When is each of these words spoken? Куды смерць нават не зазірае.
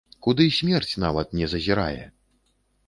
Куды 0.27 0.47
смерць 0.59 0.91
нават 1.05 1.37
не 1.41 1.51
зазірае. 1.55 2.03